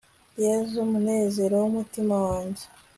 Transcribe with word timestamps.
yezu 0.43 0.77
munezero 0.91 1.55
w'umutima 1.63 2.15
wanjye 2.27 2.63